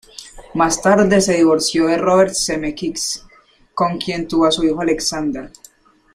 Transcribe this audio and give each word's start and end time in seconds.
Más 0.55 0.81
tarde 0.81 1.21
se 1.21 1.35
divorció 1.35 1.85
de 1.85 1.99
Robert 1.99 2.33
Zemeckis 2.33 3.23
con 3.75 3.99
quien 3.99 4.27
tuvo 4.27 4.47
a 4.47 4.51
su 4.51 4.63
hijo 4.63 4.81
Alexander. 4.81 5.51